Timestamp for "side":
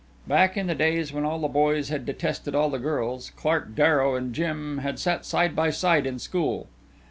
5.27-5.55, 5.69-6.07